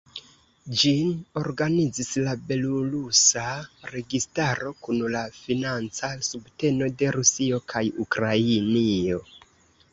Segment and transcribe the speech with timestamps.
[0.83, 1.09] Ĝin
[1.41, 3.45] organizis la belorusa
[3.91, 9.25] registaro kun la financa subteno de Rusio kaj Ukrainio.